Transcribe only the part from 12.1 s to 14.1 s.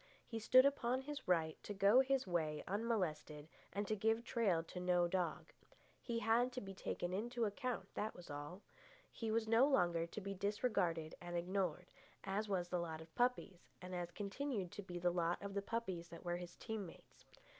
as was the lot of puppies, and as